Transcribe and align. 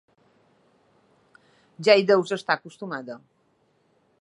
Ja 1.89 1.97
hi 2.01 2.07
deus 2.13 2.33
estar 2.39 2.57
acostumada. 2.57 3.19